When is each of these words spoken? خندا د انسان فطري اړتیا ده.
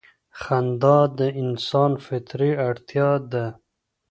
خندا 0.41 0.97
د 1.17 1.19
انسان 1.41 1.91
فطري 2.05 2.51
اړتیا 2.67 3.09
ده. 3.31 3.45